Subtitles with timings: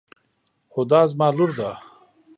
[0.75, 1.71] هُدا زما لور ده.